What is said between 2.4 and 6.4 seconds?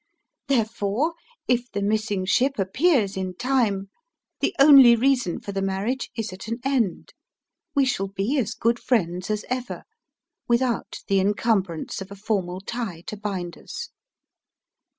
appears in time, the only reason for the marriage is